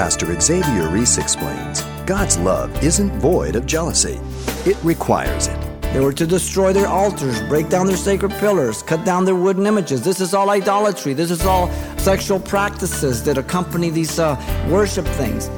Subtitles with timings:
[0.00, 4.18] Pastor Xavier Reese explains God's love isn't void of jealousy,
[4.64, 5.82] it requires it.
[5.92, 9.66] They were to destroy their altars, break down their sacred pillars, cut down their wooden
[9.66, 10.00] images.
[10.00, 11.12] This is all idolatry.
[11.12, 14.36] This is all sexual practices that accompany these uh,
[14.70, 15.50] worship things.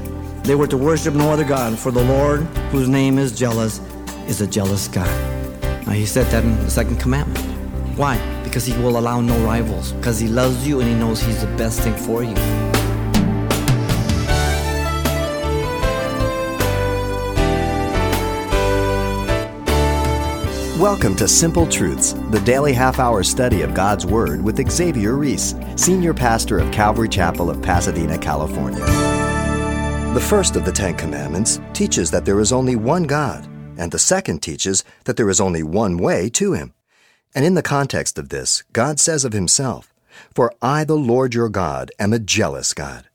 [0.43, 2.41] They were to worship no other God, for the Lord,
[2.73, 3.81] whose name is jealous,
[4.27, 5.07] is a jealous God.
[5.87, 7.47] Now, he said that in the second commandment.
[7.97, 8.19] Why?
[8.43, 11.57] Because he will allow no rivals, because he loves you and he knows he's the
[11.57, 12.72] best thing for you.
[20.79, 25.55] Welcome to Simple Truths, the daily half hour study of God's Word with Xavier Reese,
[25.77, 28.81] Senior Pastor of Calvary Chapel of Pasadena, California.
[30.15, 33.99] The first of the Ten Commandments teaches that there is only one God, and the
[33.99, 36.73] second teaches that there is only one way to Him.
[37.35, 39.93] And in the context of this, God says of Himself,
[40.35, 43.09] For I, the Lord your God, am a jealous God.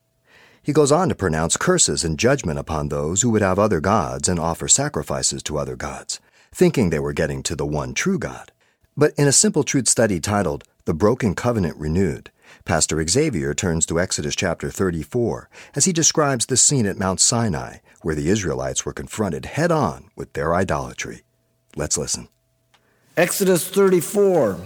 [0.62, 4.30] He goes on to pronounce curses and judgment upon those who would have other gods
[4.30, 6.22] and offer sacrifices to other gods
[6.54, 8.52] thinking they were getting to the one true God.
[8.96, 12.32] But in a simple truth study titled The Broken Covenant Renewed,
[12.66, 17.78] Pastor Xavier turns to Exodus chapter 34 as he describes the scene at Mount Sinai
[18.02, 21.22] where the Israelites were confronted head on with their idolatry.
[21.76, 22.28] Let's listen.
[23.16, 24.60] Exodus 34.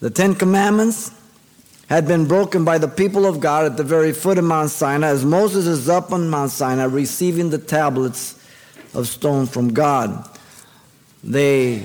[0.00, 1.12] The Ten Commandments
[1.88, 5.08] had been broken by the people of God at the very foot of Mount Sinai
[5.08, 8.40] as Moses is up on Mount Sinai receiving the tablets
[8.94, 10.28] of stone from God.
[11.24, 11.82] They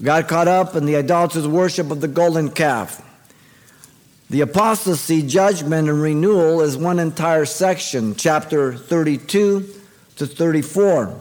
[0.00, 3.02] got caught up in the idolatrous worship of the golden calf.
[4.30, 9.68] The apostasy, judgment, and renewal is one entire section, chapter 32
[10.16, 11.20] to 34.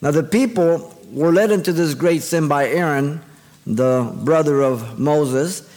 [0.00, 3.20] Now, the people were led into this great sin by Aaron,
[3.66, 5.70] the brother of Moses,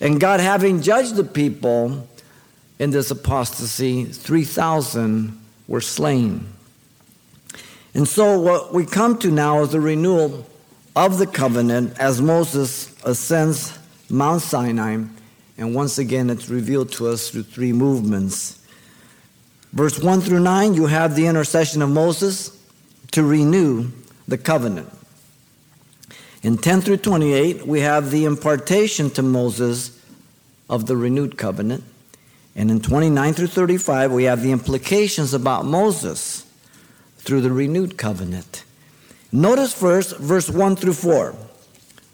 [0.00, 2.08] and God, having judged the people
[2.78, 5.36] in this apostasy, 3,000
[5.66, 6.46] were slain.
[7.98, 10.46] And so, what we come to now is the renewal
[10.94, 13.76] of the covenant as Moses ascends
[14.08, 15.02] Mount Sinai.
[15.58, 18.64] And once again, it's revealed to us through three movements.
[19.72, 22.56] Verse 1 through 9, you have the intercession of Moses
[23.10, 23.88] to renew
[24.28, 24.96] the covenant.
[26.44, 30.00] In 10 through 28, we have the impartation to Moses
[30.70, 31.82] of the renewed covenant.
[32.54, 36.44] And in 29 through 35, we have the implications about Moses
[37.28, 38.64] through the renewed covenant.
[39.30, 41.34] Notice first verse 1 through 4.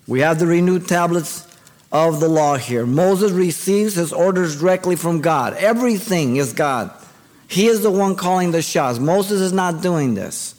[0.08, 1.46] We have the renewed tablets
[1.92, 2.84] of the law here.
[2.84, 5.54] Moses receives his orders directly from God.
[5.54, 6.90] Everything is God.
[7.46, 8.98] He is the one calling the shots.
[8.98, 10.56] Moses is not doing this.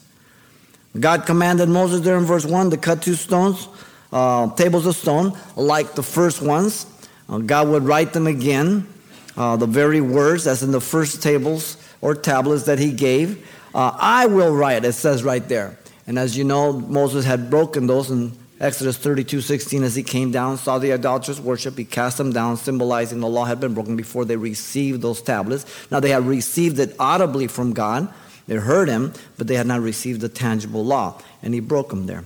[0.98, 3.68] God commanded Moses there in verse 1 to cut two stones,
[4.14, 6.86] uh, tables of stone, like the first ones.
[7.28, 8.88] Uh, God would write them again,
[9.36, 13.46] uh, the very words as in the first tables or tablets that he gave.
[13.76, 15.78] Uh, I will write, it says right there.
[16.08, 20.32] And as you know, Moses had broken those in Exodus 32 16 as he came
[20.32, 23.98] down, saw the idolatrous worship, he cast them down, symbolizing the law had been broken
[23.98, 25.66] before they received those tablets.
[25.92, 28.08] Now they had received it audibly from God.
[28.48, 32.06] They heard him, but they had not received the tangible law, and he broke them
[32.06, 32.24] there.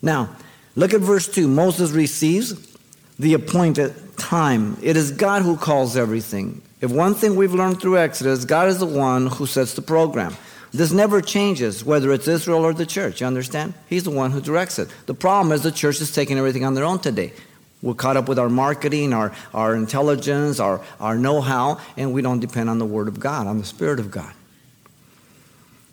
[0.00, 0.36] Now,
[0.76, 1.48] look at verse 2.
[1.48, 2.54] Moses receives
[3.18, 4.76] the appointed time.
[4.80, 6.62] It is God who calls everything.
[6.80, 10.36] If one thing we've learned through Exodus, God is the one who sets the program.
[10.74, 13.20] This never changes, whether it's Israel or the church.
[13.20, 13.74] You understand?
[13.88, 14.88] He's the one who directs it.
[15.06, 17.32] The problem is the church is taking everything on their own today.
[17.80, 22.22] We're caught up with our marketing, our, our intelligence, our, our know how, and we
[22.22, 24.32] don't depend on the Word of God, on the Spirit of God.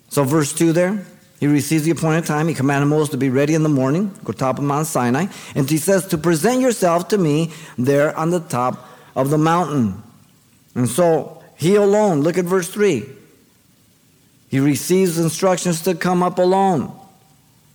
[0.09, 1.05] So, verse 2 there,
[1.39, 2.47] he receives the appointed time.
[2.47, 5.27] He commanded Moses to be ready in the morning, go top of Mount Sinai.
[5.53, 10.01] And he says, To present yourself to me there on the top of the mountain.
[10.73, 13.20] And so, he alone, look at verse 3.
[14.51, 16.91] He receives instructions to come up alone.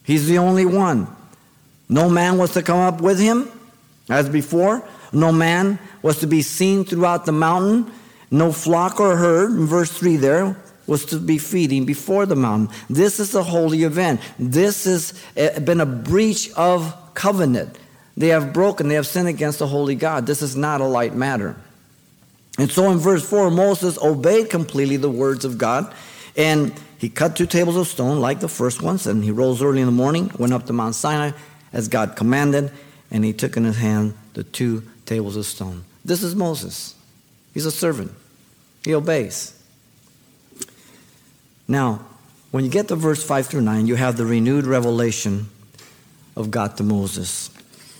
[0.05, 1.09] He's the only one.
[1.89, 3.51] No man was to come up with him,
[4.11, 4.87] as before.
[5.11, 7.91] No man was to be seen throughout the mountain.
[8.31, 10.55] No flock or herd, in verse 3 there,
[10.87, 12.69] was to be feeding before the mountain.
[12.91, 14.21] This is a holy event.
[14.39, 17.79] This has eh, been a breach of covenant.
[18.19, 20.27] They have broken, they have sinned against the holy God.
[20.27, 21.57] This is not a light matter.
[22.59, 25.93] And so in verse 4, Moses obeyed completely the words of God.
[26.36, 29.80] And he cut two tables of stone like the first ones, and he rose early
[29.80, 31.33] in the morning, went up to Mount Sinai
[31.72, 32.71] as God commanded,
[33.10, 35.84] and he took in his hand the two tables of stone.
[36.04, 36.94] This is Moses.
[37.54, 38.12] He's a servant,
[38.84, 39.53] he obeys.
[41.68, 42.06] Now,
[42.50, 45.48] when you get to verse 5 through 9, you have the renewed revelation
[46.36, 47.50] of God to Moses.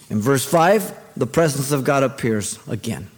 [0.09, 3.11] In verse 5, the presence of God appears again.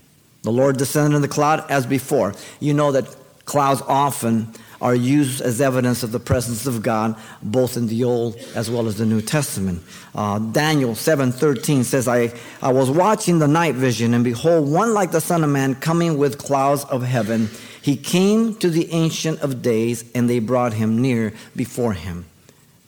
[0.43, 2.35] The Lord descended in the cloud as before.
[2.61, 3.15] You know that
[3.49, 8.37] Clouds often are used as evidence of the presence of God, both in the Old
[8.55, 9.83] as well as the New Testament.
[10.15, 12.33] Uh, Daniel 7:13 says, I,
[12.63, 16.19] I was watching the night vision, and behold, one like the Son of Man coming
[16.19, 17.51] with clouds of heaven.
[17.83, 22.27] He came to the Ancient of Days, and they brought him near before him.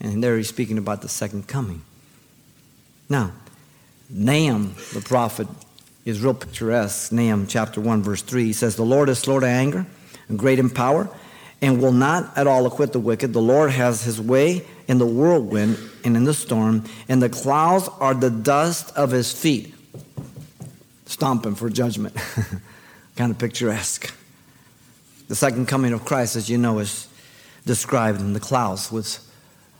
[0.00, 1.82] And there he's speaking about the second coming.
[3.08, 3.32] Now,
[4.08, 5.48] Nahum, the prophet,
[6.04, 7.12] is real picturesque.
[7.12, 9.86] Nahum chapter 1, verse 3 he says, The Lord is slow to anger
[10.28, 11.08] and great in power
[11.62, 13.32] and will not at all acquit the wicked.
[13.32, 17.88] The Lord has his way in the whirlwind and in the storm, and the clouds
[18.00, 19.74] are the dust of his feet.
[21.06, 22.16] Stomping for judgment.
[23.16, 24.14] kind of picturesque.
[25.28, 27.06] The second coming of Christ, as you know, is
[27.66, 29.18] described in the clouds with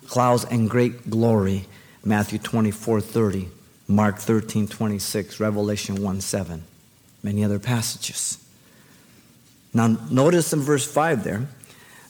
[0.06, 1.66] clouds and great glory.
[2.04, 3.48] Matthew 24 30,
[3.88, 6.64] Mark 13 26, Revelation 1 7,
[7.22, 8.38] many other passages.
[9.72, 11.48] Now, notice in verse 5 there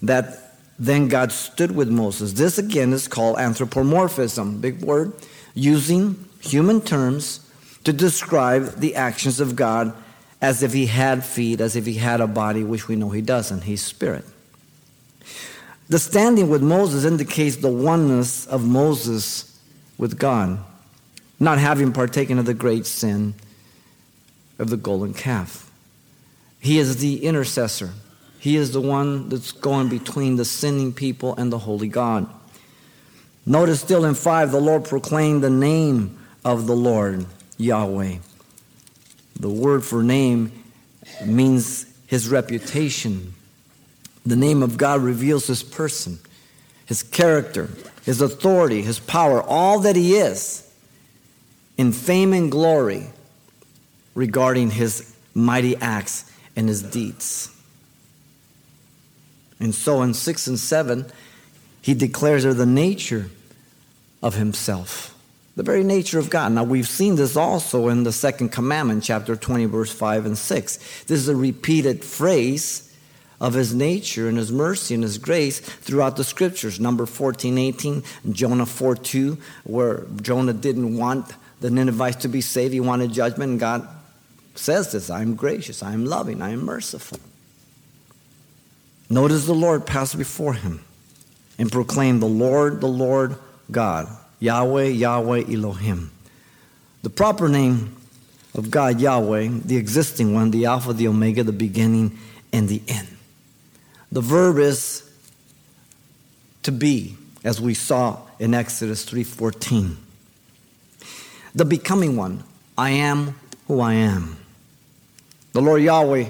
[0.03, 2.33] that then God stood with Moses.
[2.33, 5.13] This again is called anthropomorphism, big word,
[5.55, 7.47] using human terms
[7.85, 9.95] to describe the actions of God
[10.41, 13.21] as if he had feet, as if he had a body, which we know he
[13.21, 13.63] doesn't.
[13.63, 14.25] He's spirit.
[15.91, 19.61] The standing with Moses indicates the oneness of Moses
[19.99, 20.59] with God,
[21.39, 23.35] not having partaken of the great sin
[24.59, 25.71] of the golden calf.
[26.61, 27.91] He is the intercessor.
[28.41, 32.27] He is the one that's going between the sinning people and the holy God.
[33.45, 37.27] Notice still in 5, the Lord proclaimed the name of the Lord,
[37.59, 38.17] Yahweh.
[39.39, 40.53] The word for name
[41.23, 43.35] means his reputation.
[44.25, 46.19] The name of God reveals his person,
[46.87, 47.69] his character,
[48.07, 50.67] his authority, his power, all that he is
[51.77, 53.09] in fame and glory
[54.15, 57.55] regarding his mighty acts and his deeds.
[59.61, 61.07] And so in 6 and 7,
[61.83, 63.31] he declares her the nature
[64.23, 65.15] of himself,
[65.57, 66.53] the very nature of God.
[66.53, 70.77] Now, we've seen this also in the second commandment, chapter 20, verse 5 and 6.
[71.05, 72.87] This is a repeated phrase
[73.41, 76.79] of his nature and his mercy and his grace throughout the scriptures.
[76.79, 82.73] Number 14, 18, Jonah 4 2, where Jonah didn't want the Ninevites to be saved,
[82.73, 83.89] he wanted judgment, and God
[84.55, 87.19] says this I am gracious, I am loving, I am merciful.
[89.11, 90.85] Notice the Lord passed before him
[91.59, 93.35] and proclaimed, The Lord, the Lord
[93.69, 94.09] God,
[94.39, 96.13] Yahweh, Yahweh, Elohim.
[97.03, 97.97] The proper name
[98.55, 102.17] of God, Yahweh, the existing one, the Alpha, the Omega, the beginning,
[102.53, 103.09] and the end.
[104.13, 105.09] The verb is
[106.63, 109.97] to be, as we saw in Exodus 3:14.
[111.55, 112.45] The becoming one,
[112.79, 113.35] I am
[113.67, 114.37] who I am.
[115.53, 116.29] The Lord Yahweh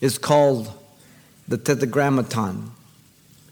[0.00, 0.72] is called
[1.48, 2.70] the tetragrammaton.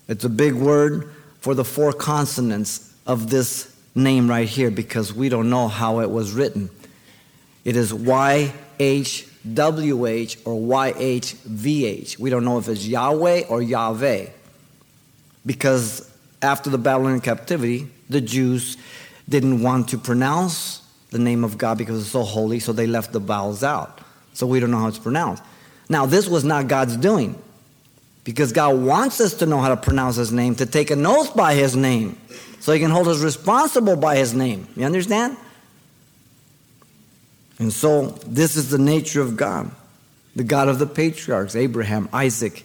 [0.08, 1.10] It's a big word
[1.40, 6.10] for the four consonants of this name right here because we don't know how it
[6.10, 6.70] was written.
[7.64, 8.52] It is YHWH
[10.46, 12.18] or YHVH.
[12.18, 14.26] We don't know if it's Yahweh or Yahweh
[15.44, 16.10] because
[16.42, 18.76] after the Babylonian captivity, the Jews
[19.28, 23.12] didn't want to pronounce the name of God because it's so holy, so they left
[23.12, 24.00] the vowels out.
[24.32, 25.42] So we don't know how it's pronounced.
[25.88, 27.40] Now, this was not God's doing
[28.24, 31.34] because God wants us to know how to pronounce His name, to take an oath
[31.36, 32.18] by His name,
[32.60, 34.68] so He can hold us responsible by His name.
[34.76, 35.36] You understand?
[37.58, 39.70] And so, this is the nature of God
[40.36, 42.64] the God of the patriarchs, Abraham, Isaac,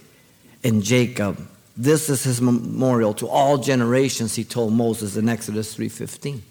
[0.64, 1.48] and Jacob.
[1.76, 6.44] This is his memorial to all generations, he told Moses in Exodus 3:15.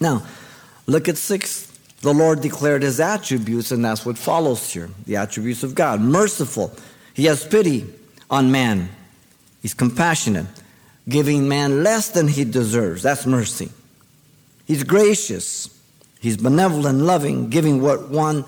[0.00, 0.26] Now,
[0.86, 1.70] look at 6
[2.02, 6.00] the Lord declared his attributes, and that's what follows here the attributes of God.
[6.00, 6.72] Merciful.
[7.20, 7.84] He has pity
[8.30, 8.88] on man.
[9.60, 10.46] He's compassionate,
[11.06, 13.02] giving man less than he deserves.
[13.02, 13.70] That's mercy.
[14.64, 15.68] He's gracious.
[16.18, 18.46] He's benevolent, loving, giving what one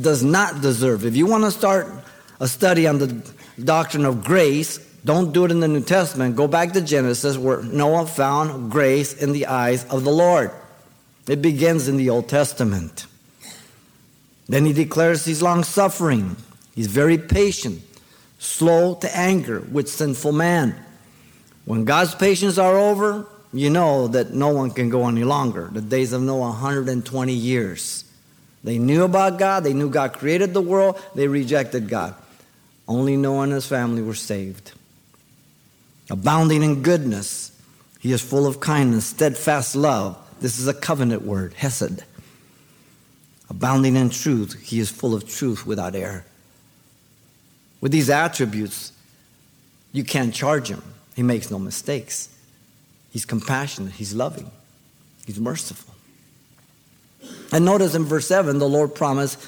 [0.00, 1.04] does not deserve.
[1.04, 1.86] If you want to start
[2.40, 3.30] a study on the
[3.62, 6.34] doctrine of grace, don't do it in the New Testament.
[6.34, 10.50] Go back to Genesis where Noah found grace in the eyes of the Lord.
[11.28, 13.04] It begins in the Old Testament.
[14.48, 16.36] Then he declares he's long suffering,
[16.74, 17.82] he's very patient,
[18.44, 20.76] slow to anger with sinful man.
[21.64, 25.70] When God's patience are over, you know that no one can go any longer.
[25.72, 28.04] The days of Noah, 120 years.
[28.62, 32.14] They knew about God, they knew God created the world, they rejected God.
[32.88, 34.72] Only Noah and his family were saved.
[36.10, 37.50] Abounding in goodness,
[38.00, 42.04] he is full of kindness, steadfast love this is a covenant word, hesed.
[43.48, 46.26] Abounding in truth, he is full of truth without error.
[47.84, 48.92] With these attributes,
[49.92, 50.82] you can't charge him.
[51.14, 52.30] He makes no mistakes.
[53.10, 54.50] He's compassionate, he's loving,
[55.26, 55.92] he's merciful.
[57.52, 59.46] And notice in verse 7, the Lord promised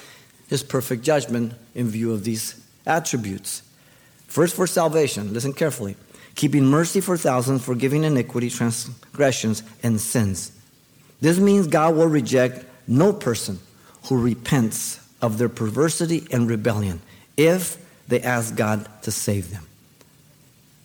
[0.49, 3.63] his perfect judgment in view of these attributes.
[4.27, 5.97] First, for salvation, listen carefully,
[6.35, 10.53] keeping mercy for thousands, forgiving iniquity, transgressions, and sins.
[11.23, 13.61] This means God will reject no person
[14.09, 17.01] who repents of their perversity and rebellion
[17.39, 19.67] if they ask God to save them.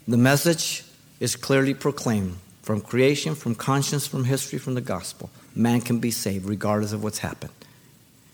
[0.08, 0.84] The message
[1.20, 5.30] is clearly proclaimed from creation, from conscience, from history, from the gospel.
[5.56, 7.54] Man can be saved regardless of what's happened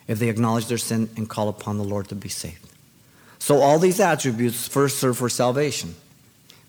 [0.08, 2.68] if they acknowledge their sin and call upon the Lord to be saved.
[3.40, 5.96] So, all these attributes first serve for salvation,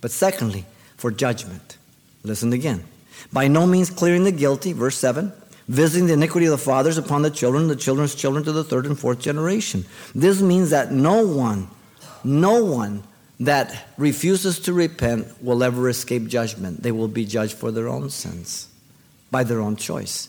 [0.00, 1.76] but secondly, for judgment.
[2.24, 2.84] Listen again.
[3.32, 5.32] By no means clearing the guilty, verse 7,
[5.68, 8.86] visiting the iniquity of the fathers upon the children, the children's children to the third
[8.86, 9.84] and fourth generation.
[10.14, 11.68] This means that no one,
[12.28, 13.02] no one
[13.40, 16.82] that refuses to repent will ever escape judgment.
[16.82, 18.68] They will be judged for their own sins,
[19.30, 20.28] by their own choice.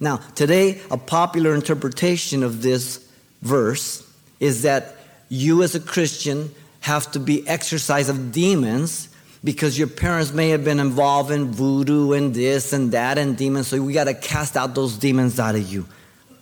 [0.00, 3.08] Now, today, a popular interpretation of this
[3.42, 4.08] verse
[4.40, 4.96] is that
[5.28, 6.50] you as a Christian
[6.80, 9.08] have to be exorcised of demons
[9.42, 13.68] because your parents may have been involved in voodoo and this and that and demons,
[13.68, 15.86] so we got to cast out those demons out of you.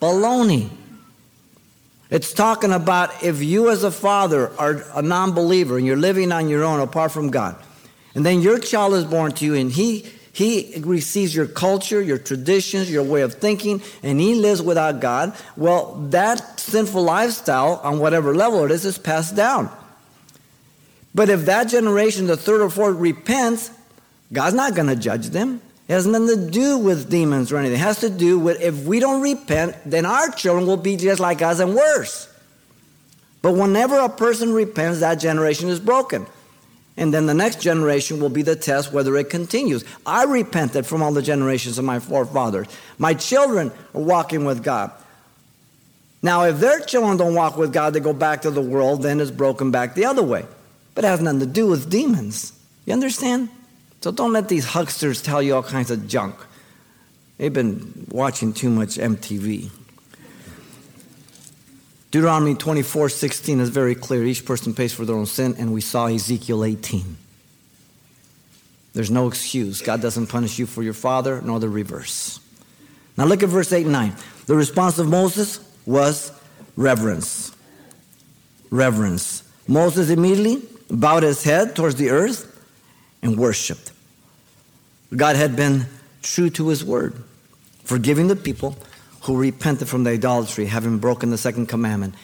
[0.01, 0.71] Baloney.
[2.11, 6.31] It's talking about if you as a father are a non believer and you're living
[6.33, 7.57] on your own apart from God,
[8.15, 12.19] and then your child is born to you and he he receives your culture, your
[12.19, 15.35] traditions, your way of thinking, and he lives without God.
[15.57, 19.71] Well, that sinful lifestyle, on whatever level it is, is passed down.
[21.15, 23.71] But if that generation, the third or fourth, repents,
[24.31, 25.63] God's not going to judge them.
[25.89, 27.77] It has nothing to do with demons or anything.
[27.77, 31.21] It has to do with if we don't repent, then our children will be just
[31.21, 32.29] like us and worse.
[33.41, 36.27] But whenever a person repents, that generation is broken.
[36.97, 39.85] And then the next generation will be the test whether it continues.
[40.05, 42.67] I repented from all the generations of my forefathers.
[42.99, 44.91] My children are walking with God.
[46.23, 49.21] Now, if their children don't walk with God, they go back to the world, then
[49.21, 50.47] it's broken back the other way.
[50.95, 52.53] But it has nothing to do with demons.
[52.87, 53.51] You understand?
[54.07, 56.37] So don't let these hucksters tell you all kinds of junk.
[57.39, 59.69] They've been watching too much MTV.
[62.13, 64.23] Deuteronomy 24 16 is very clear.
[64.23, 67.17] Each person pays for their own sin, and we saw Ezekiel 18.
[68.93, 69.83] There's no excuse.
[69.83, 72.39] God doesn't punish you for your father, nor the reverse.
[73.17, 74.15] Now look at verse 8 and 9.
[74.47, 76.31] The response of Moses was
[76.77, 77.51] reverence.
[78.71, 79.43] Reverence.
[79.67, 82.53] Moses immediately bowed his head towards the earth
[83.21, 83.95] and worshiped.
[85.15, 85.87] God had been
[86.23, 87.15] true to his word,
[87.85, 88.77] forgiving the people
[89.23, 92.15] who repented from the idolatry, having broken the second commandment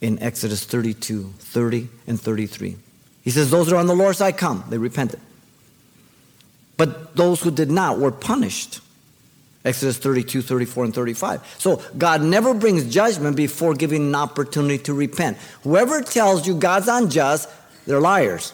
[0.00, 2.76] in Exodus 32, 30, and 33.
[3.22, 4.64] He says, Those that are on the Lord's side come.
[4.68, 5.20] They repented.
[6.76, 8.80] But those who did not were punished.
[9.64, 11.56] Exodus 32, 34, and 35.
[11.58, 15.38] So God never brings judgment before giving an opportunity to repent.
[15.64, 17.48] Whoever tells you God's unjust,
[17.84, 18.52] they're liars.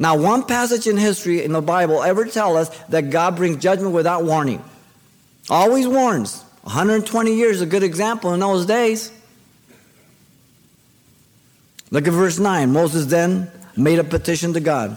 [0.00, 3.92] Now, one passage in history in the Bible ever tell us that God brings judgment
[3.92, 4.64] without warning.
[5.50, 6.42] Always warns.
[6.62, 9.12] 120 years is a good example in those days.
[11.90, 12.72] Look at verse 9.
[12.72, 14.96] Moses then made a petition to God.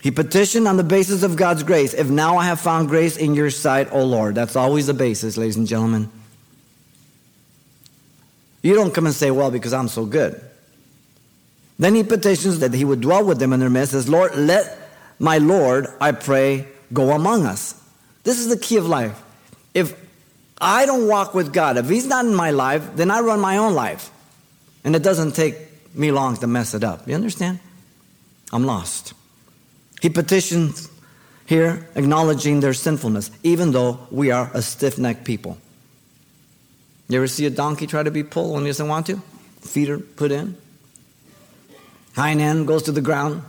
[0.00, 1.92] He petitioned on the basis of God's grace.
[1.92, 4.36] If now I have found grace in your sight, O Lord.
[4.36, 6.08] That's always the basis, ladies and gentlemen.
[8.62, 10.40] You don't come and say, well, because I'm so good.
[11.78, 14.78] Then he petitions that he would dwell with them in their midst, says, Lord, let
[15.18, 17.80] my Lord, I pray, go among us.
[18.22, 19.20] This is the key of life.
[19.74, 19.94] If
[20.60, 21.76] I don't walk with God.
[21.76, 24.10] If He's not in my life, then I run my own life.
[24.84, 25.56] And it doesn't take
[25.94, 27.06] me long to mess it up.
[27.08, 27.58] You understand?
[28.52, 29.14] I'm lost.
[30.00, 30.88] He petitions
[31.46, 35.58] here, acknowledging their sinfulness, even though we are a stiff necked people.
[37.08, 39.16] You ever see a donkey try to be pulled when he doesn't want to?
[39.60, 40.56] Feet are put in.
[42.14, 43.42] Hind end goes to the ground.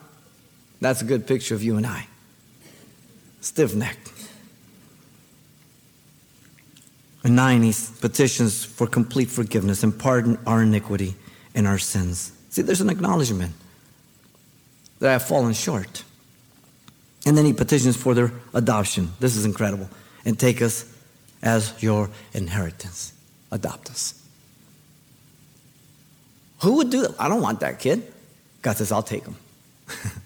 [0.81, 2.07] That's a good picture of you and I.
[3.41, 3.97] Stiff neck.
[7.23, 11.15] And nine, he petitions for complete forgiveness and pardon our iniquity
[11.55, 12.31] and our sins.
[12.49, 13.53] See, there's an acknowledgement
[14.99, 16.03] that I have fallen short.
[17.25, 19.11] And then he petitions for their adoption.
[19.19, 19.89] This is incredible.
[20.23, 20.85] And take us
[21.41, 23.13] as your inheritance.
[23.51, 24.21] Adopt us.
[26.61, 27.15] Who would do that?
[27.19, 28.11] I don't want that kid.
[28.65, 29.35] God says, I'll take him.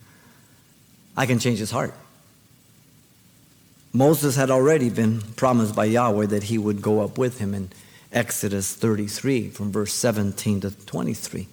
[1.18, 1.94] I can change his heart.
[3.92, 7.70] Moses had already been promised by Yahweh that he would go up with him in
[8.14, 11.50] Exodus 33 from verse 17 to 23.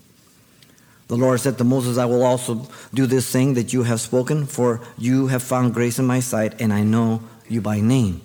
[1.08, 4.46] The Lord said to Moses, I will also do this thing that you have spoken,
[4.46, 8.20] for you have found grace in my sight, and I know you by name.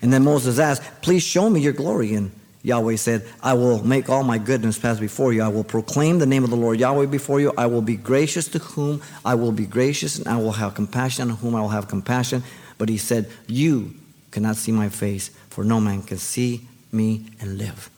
[0.00, 2.14] And then Moses asked, Please show me your glory.
[2.14, 2.32] And
[2.64, 5.42] Yahweh said, I will make all my goodness pass before you.
[5.42, 7.52] I will proclaim the name of the Lord Yahweh before you.
[7.58, 11.30] I will be gracious to whom I will be gracious, and I will have compassion
[11.30, 12.42] on whom I will have compassion.
[12.78, 13.94] But he said, You
[14.30, 17.90] cannot see my face, for no man can see me and live.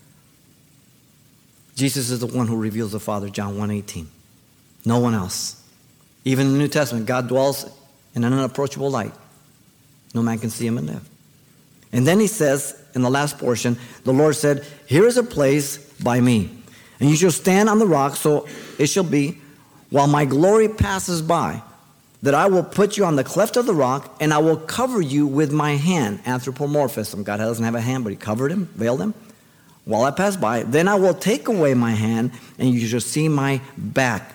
[1.76, 4.06] Jesus is the one who reveals the Father, John 1:18.
[4.85, 5.62] No one else.
[6.25, 7.66] Even in the New Testament, God dwells
[8.16, 9.14] in an unapproachable light.
[10.12, 11.08] No man can see him and live.
[11.92, 15.76] And then he says in the last portion, the Lord said, Here is a place
[16.00, 16.50] by me,
[16.99, 18.49] and you shall stand on the rock, so
[18.79, 19.38] it shall be,
[19.91, 21.62] while my glory passes by,
[22.23, 25.00] that I will put you on the cleft of the rock, and I will cover
[25.00, 26.21] you with my hand.
[26.26, 27.23] Anthropomorphism.
[27.23, 29.15] God doesn't have a hand, but he covered him, veiled him
[29.87, 30.65] while I pass by.
[30.65, 34.35] Then I will take away my hand, and you shall see my back,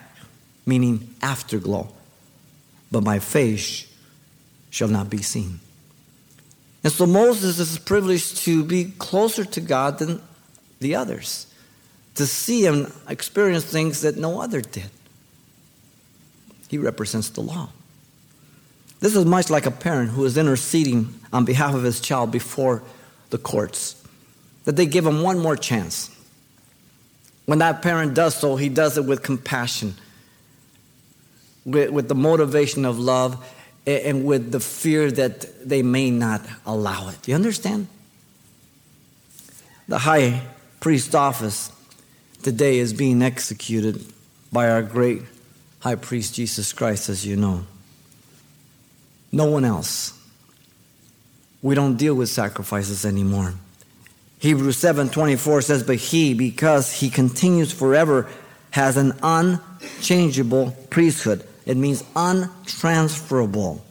[0.66, 1.90] meaning afterglow.
[2.92, 3.86] But my face
[4.70, 5.60] shall not be seen.
[6.84, 10.22] And so Moses is privileged to be closer to God than
[10.80, 11.48] the others,
[12.16, 14.90] to see and experience things that no other did.
[16.70, 17.70] He represents the law.
[19.00, 22.84] This is much like a parent who is interceding on behalf of his child before
[23.30, 24.02] the courts
[24.66, 26.16] that they give him one more chance.
[27.46, 29.96] When that parent does so, he does it with compassion,
[31.66, 33.44] with, with the motivation of love,
[33.86, 37.28] and with the fear that they may not allow it.
[37.28, 37.88] You understand?
[39.88, 40.42] The high
[40.80, 41.72] priest office
[42.44, 44.04] today is being executed
[44.52, 45.24] by our great
[45.80, 47.66] high priest Jesus Christ, as you know.
[49.32, 50.14] No one else.
[51.62, 53.54] We don't deal with sacrifices anymore.
[54.40, 58.28] Hebrews 7:24 says, "But he, because he continues forever,
[58.72, 63.82] has an unchangeable priesthood." It means untransferable.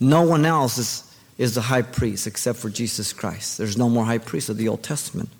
[0.00, 3.58] No one else is, is the high priest except for Jesus Christ.
[3.58, 5.30] There's no more high priest of the Old Testament.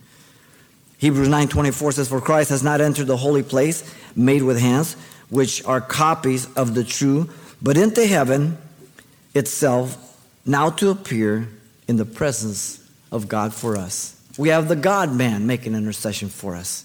[0.99, 3.83] Hebrews 9:24 says, "For Christ has not entered the holy place
[4.17, 4.97] made with hands,
[5.29, 7.29] which are copies of the true,
[7.61, 8.57] but into heaven
[9.35, 9.99] itself,
[10.47, 11.49] now to appear
[11.89, 14.17] in the presence of God for us.
[14.39, 16.85] We have the God man making intercession for us.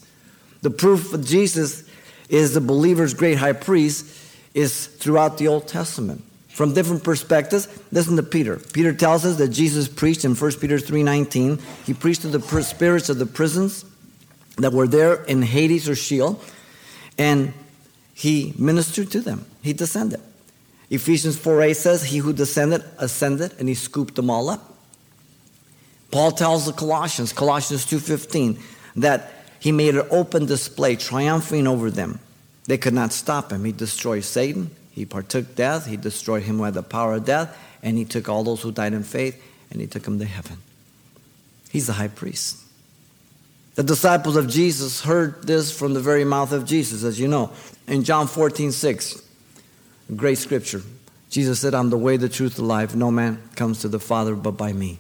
[0.62, 1.84] The proof of Jesus
[2.30, 4.06] is the believer's great high priest
[4.54, 6.24] is throughout the Old Testament.
[6.50, 8.58] From different perspectives, listen to Peter.
[8.58, 11.60] Peter tells us that Jesus preached in 1 Peter 3:19.
[11.86, 13.86] He preached to the spirits of the prisons
[14.58, 16.40] that were there in Hades or Sheol,
[17.18, 17.54] and
[18.14, 19.46] he ministered to them.
[19.62, 20.20] He descended.
[20.90, 24.76] Ephesians 4:8 says, He who descended ascended, and he scooped them all up.
[26.12, 28.60] Paul tells the Colossians, Colossians 2:15,
[28.98, 32.20] that he made an open display, triumphing over them.
[32.66, 33.66] They could not stop him.
[33.66, 34.72] He destroyed Satan.
[34.92, 35.86] He partook death.
[35.86, 37.58] He destroyed him by the power of death.
[37.82, 39.42] And he took all those who died in faith
[39.72, 40.58] and he took them to heaven.
[41.70, 42.58] He's the high priest.
[43.76, 47.52] The disciples of Jesus heard this from the very mouth of Jesus, as you know.
[47.88, 49.22] In John 14, 6,
[50.16, 50.82] great scripture.
[51.30, 52.96] Jesus said, I'm the way, the truth, the life.
[52.96, 55.00] No man comes to the Father but by me.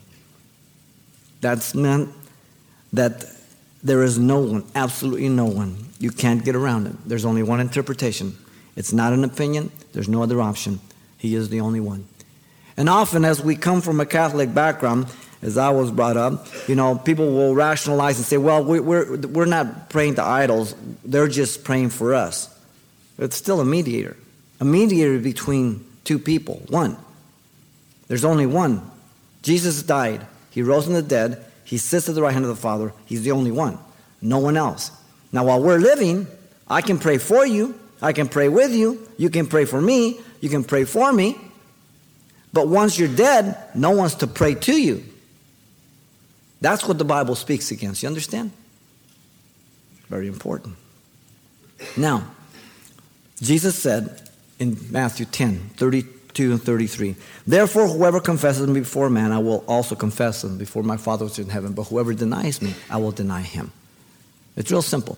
[1.42, 2.10] That's meant
[2.94, 3.26] that
[3.84, 5.90] there is no one, absolutely no one.
[6.00, 6.96] You can't get around it.
[7.06, 8.38] There's only one interpretation.
[8.76, 10.80] It's not an opinion, there's no other option.
[11.18, 12.08] He is the only one.
[12.78, 15.08] And often, as we come from a Catholic background,
[15.42, 19.46] as I was brought up, you know, people will rationalize and say, well, we're, we're
[19.46, 22.54] not praying to idols, they're just praying for us.
[23.18, 24.16] It's still a mediator,
[24.60, 26.98] a mediator between two people, one.
[28.08, 28.90] There's only one.
[29.42, 30.26] Jesus died.
[30.52, 31.46] He rose from the dead.
[31.70, 32.92] He sits at the right hand of the Father.
[33.06, 33.78] He's the only one,
[34.24, 34.90] no one else.
[35.32, 36.26] Now, while we're living,
[36.68, 37.80] I can pray for you.
[38.02, 39.08] I can pray with you.
[39.18, 40.20] You can pray for me.
[40.42, 41.38] You can pray for me.
[42.52, 45.04] But once you're dead, no one's to pray to you.
[46.60, 48.02] That's what the Bible speaks against.
[48.02, 48.52] You understand?
[50.08, 50.76] Very important.
[51.96, 52.32] Now,
[53.40, 54.28] Jesus said
[54.58, 56.04] in Matthew 10 30,
[56.34, 57.16] 32 and 33.
[57.48, 61.32] Therefore, whoever confesses me before man, I will also confess him before my Father who
[61.32, 61.74] is in heaven.
[61.74, 63.72] But whoever denies me, I will deny him.
[64.56, 65.18] It's real simple.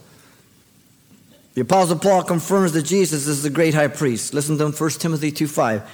[1.54, 4.34] The Apostle Paul confirms that Jesus is the great high priest.
[4.34, 5.89] Listen to him, 1 Timothy 2 5.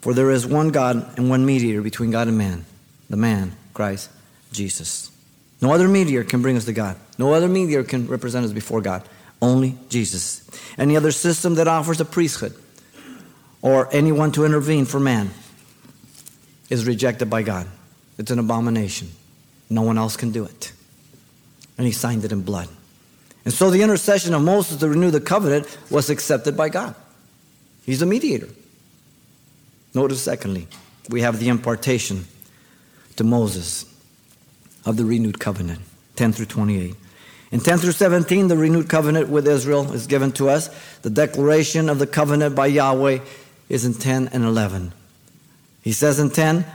[0.00, 2.64] For there is one God and one mediator between God and man,
[3.08, 4.10] the man, Christ
[4.52, 5.10] Jesus.
[5.60, 6.96] No other mediator can bring us to God.
[7.18, 9.08] No other mediator can represent us before God.
[9.40, 10.48] Only Jesus.
[10.76, 12.54] Any other system that offers a priesthood
[13.62, 15.30] or anyone to intervene for man
[16.68, 17.68] is rejected by God.
[18.18, 19.10] It's an abomination.
[19.70, 20.72] No one else can do it.
[21.78, 22.68] And he signed it in blood.
[23.44, 26.94] And so the intercession of Moses to renew the covenant was accepted by God.
[27.84, 28.48] He's a mediator.
[29.94, 30.68] Notice, secondly,
[31.08, 32.26] we have the impartation
[33.16, 33.84] to Moses
[34.84, 35.80] of the renewed covenant,
[36.16, 36.94] 10 through 28.
[37.50, 40.68] In 10 through 17, the renewed covenant with Israel is given to us.
[41.02, 43.18] The declaration of the covenant by Yahweh
[43.72, 44.92] is in 10 and 11.
[45.80, 46.66] He says in 10,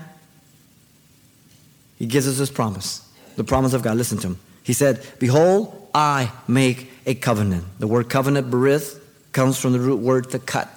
[1.99, 3.97] he gives us his promise, the promise of God.
[3.97, 4.39] Listen to him.
[4.63, 7.65] He said, Behold, I make a covenant.
[7.77, 8.99] The word covenant, berith,
[9.31, 10.69] comes from the root word to cut.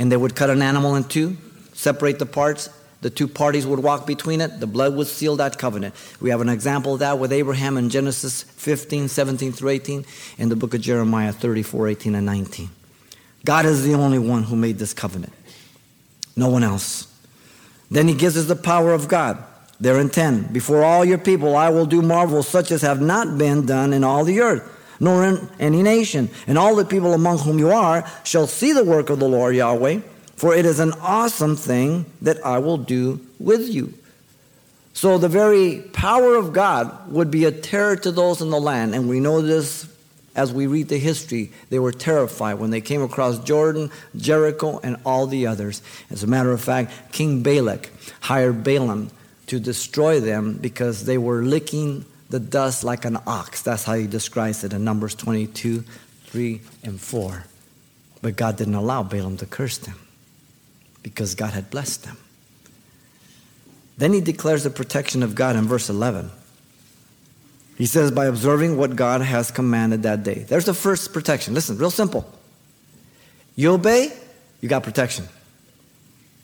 [0.00, 1.36] And they would cut an animal in two,
[1.74, 2.68] separate the parts.
[3.00, 4.58] The two parties would walk between it.
[4.58, 5.94] The blood would seal that covenant.
[6.20, 10.04] We have an example of that with Abraham in Genesis 15, 17 through 18,
[10.38, 12.68] in the book of Jeremiah 34, 18, and 19.
[13.44, 15.32] God is the only one who made this covenant,
[16.36, 17.06] no one else.
[17.90, 19.44] Then he gives us the power of God.
[19.80, 20.52] There in 10.
[20.52, 24.04] Before all your people, I will do marvels such as have not been done in
[24.04, 24.62] all the earth,
[25.00, 26.28] nor in any nation.
[26.46, 29.56] And all the people among whom you are shall see the work of the Lord
[29.56, 30.00] Yahweh,
[30.36, 33.94] for it is an awesome thing that I will do with you.
[34.92, 38.94] So the very power of God would be a terror to those in the land.
[38.94, 39.88] And we know this
[40.34, 41.52] as we read the history.
[41.68, 45.82] They were terrified when they came across Jordan, Jericho, and all the others.
[46.10, 47.90] As a matter of fact, King Balak
[48.20, 49.10] hired Balaam
[49.46, 53.62] to destroy them because they were licking the dust like an ox.
[53.62, 55.84] That's how he describes it in Numbers 22,
[56.26, 57.44] 3, and 4.
[58.22, 59.98] But God didn't allow Balaam to curse them
[61.02, 62.18] because God had blessed them.
[63.98, 66.30] Then he declares the protection of God in verse 11.
[67.80, 70.40] He says, by observing what God has commanded that day.
[70.40, 71.54] There's the first protection.
[71.54, 72.30] Listen, real simple.
[73.56, 74.12] You obey,
[74.60, 75.24] you got protection.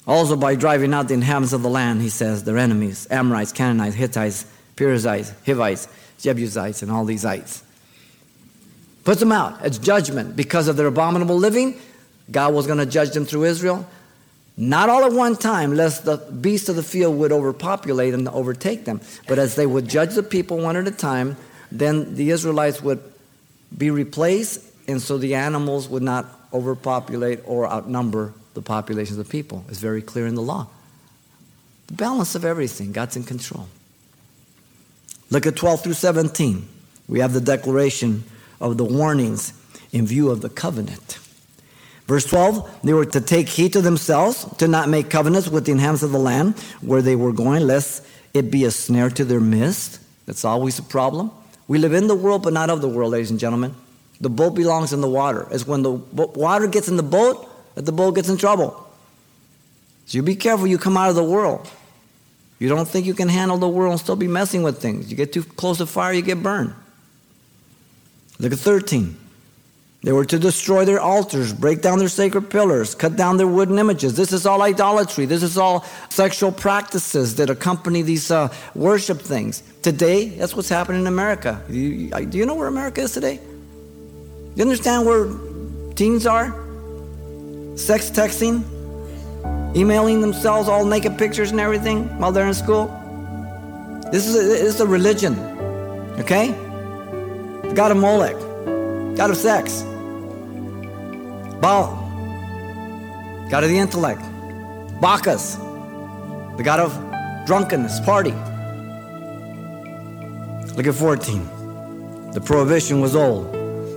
[0.07, 3.95] Also, by driving out the inhabitants of the land, he says, their enemies Amorites, Canaanites,
[3.95, 4.47] Hittites,
[4.77, 7.63] Perizzites, Hivites, Jebusites, and all these ites.
[9.05, 9.63] Puts them out.
[9.63, 10.37] It's judgment.
[10.37, 11.79] Because of their abominable living,
[12.31, 13.87] God was going to judge them through Israel.
[14.57, 18.87] Not all at one time, lest the beasts of the field would overpopulate and overtake
[18.87, 19.01] them.
[19.29, 21.37] But as they would judge the people one at a time,
[21.71, 23.03] then the Israelites would
[23.77, 29.31] be replaced, and so the animals would not overpopulate or outnumber the populations of the
[29.31, 29.65] people.
[29.69, 30.69] It's very clear in the law.
[31.89, 33.69] The balance of everything, God's in control.
[35.31, 36.67] Look at 12 through 17.
[37.09, 38.25] We have the declaration
[38.61, 39.53] of the warnings
[39.93, 41.19] in view of the covenant.
[42.07, 45.73] Verse 12, they were to take heed to themselves to not make covenants with the
[45.73, 49.41] inhabitants of the land where they were going, lest it be a snare to their
[49.41, 50.01] midst.
[50.27, 51.33] That's always a problem.
[51.67, 53.75] We live in the world, but not of the world, ladies and gentlemen.
[54.21, 55.49] The boat belongs in the water.
[55.51, 58.89] It's when the water gets in the boat that the boat gets in trouble.
[60.07, 61.69] So you be careful you come out of the world.
[62.59, 65.11] You don't think you can handle the world and still be messing with things.
[65.11, 66.73] You get too close to fire, you get burned.
[68.39, 69.17] Look at 13.
[70.07, 73.77] They were to destroy their altars, break down their sacred pillars, cut down their wooden
[73.77, 74.15] images.
[74.15, 75.27] This is all idolatry.
[75.27, 79.65] This is all sexual practices that accompany these uh, worship things.
[79.83, 81.61] Today, that's what's happening in America.
[81.67, 83.39] Do you, do you know where America is today?
[83.39, 85.27] Do You understand where
[85.97, 86.55] teens are?
[87.77, 88.63] sex texting,
[89.77, 92.87] emailing themselves all naked pictures and everything while they're in school.
[94.13, 95.37] This is a, this is a religion,
[96.21, 96.53] okay?
[97.75, 98.37] God of Molech,
[99.17, 99.83] god of sex,
[101.61, 101.97] Baal,
[103.51, 104.23] god of the intellect,
[105.01, 105.57] Bacchus,
[106.57, 108.35] the god of drunkenness, party.
[110.75, 112.33] Look at 14.
[112.33, 113.53] The prohibition was old.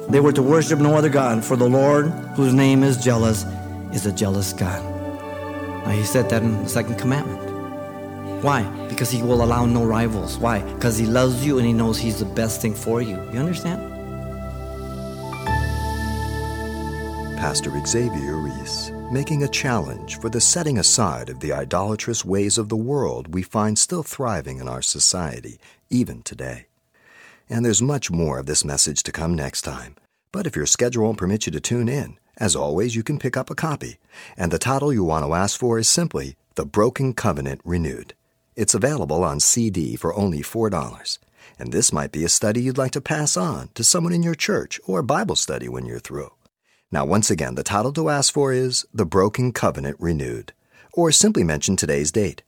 [0.09, 3.45] They were to worship no other God, for the Lord, whose name is jealous,
[3.91, 4.81] is a jealous God.
[5.85, 7.49] Now, he said that in the second commandment.
[8.43, 8.63] Why?
[8.87, 10.37] Because he will allow no rivals.
[10.37, 10.61] Why?
[10.61, 13.15] Because he loves you and he knows he's the best thing for you.
[13.33, 13.88] You understand?
[17.39, 22.67] Pastor Xavier Reese, making a challenge for the setting aside of the idolatrous ways of
[22.67, 25.57] the world we find still thriving in our society,
[25.89, 26.65] even today.
[27.49, 29.95] And there's much more of this message to come next time.
[30.33, 33.37] But if your schedule won't permit you to tune in, as always, you can pick
[33.37, 33.99] up a copy,
[34.35, 38.15] and the title you want to ask for is simply The Broken Covenant Renewed.
[38.57, 41.19] It's available on CD for only $4,
[41.57, 44.35] and this might be a study you'd like to pass on to someone in your
[44.35, 46.31] church or Bible study when you're through.
[46.91, 50.53] Now, once again, the title to ask for is The Broken Covenant Renewed,
[50.93, 52.43] or simply mention today's date.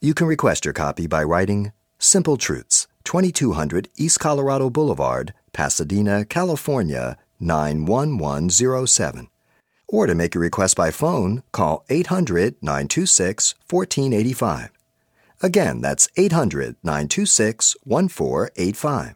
[0.00, 7.16] You can request your copy by writing Simple Truths, 2200 East Colorado Boulevard, Pasadena, California
[7.40, 9.28] 91107
[9.88, 14.70] or to make a request by phone, call 800 926 1485.
[15.42, 19.15] Again, that's 800 926 1485.